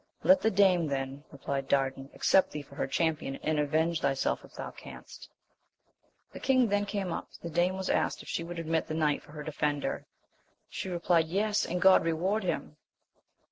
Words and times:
Let 0.23 0.41
the 0.41 0.49
dame 0.49 0.87
then, 0.87 1.25
replied 1.31 1.67
Dardan, 1.67 2.09
accept 2.15 2.49
thee 2.49 2.63
for 2.63 2.73
her 2.73 2.87
champion, 2.87 3.35
and 3.43 3.59
avenge 3.59 4.01
thyself 4.01 4.43
if 4.43 4.55
thou 4.55 4.71
canst. 4.71 5.29
The 6.33 6.39
king 6.39 6.69
then 6.69 6.87
came 6.87 7.11
up; 7.13 7.29
the 7.43 7.51
dame 7.51 7.77
was 7.77 7.87
asked 7.91 8.23
if 8.23 8.27
she 8.27 8.43
would 8.43 8.57
admit 8.57 8.87
that 8.87 8.95
knight 8.95 9.21
for 9.21 9.33
her 9.33 9.43
defender. 9.43 10.07
She 10.69 10.89
replied, 10.89 11.27
Yes, 11.27 11.67
and 11.67 11.79
God 11.79 12.03
reward 12.03 12.43
him 12.43 12.77